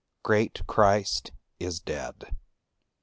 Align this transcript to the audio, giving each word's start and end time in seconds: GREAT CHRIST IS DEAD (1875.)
GREAT 0.23 0.63
CHRIST 0.65 1.31
IS 1.59 1.79
DEAD 1.79 1.93
(1875.) 2.25 2.37